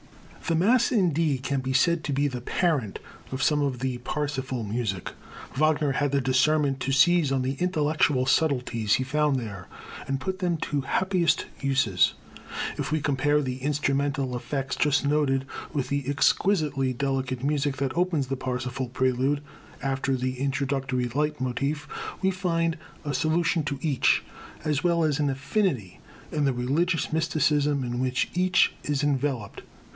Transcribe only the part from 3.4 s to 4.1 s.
some of the